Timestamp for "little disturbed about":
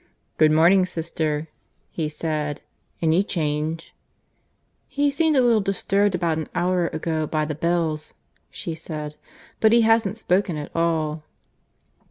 5.43-6.39